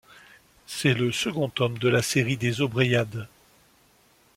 C'est 0.65 0.95
le 0.95 1.11
second 1.11 1.47
tome 1.49 1.77
de 1.77 1.87
la 1.87 2.01
série 2.01 2.35
des 2.35 2.61
Aubreyades. 2.61 3.27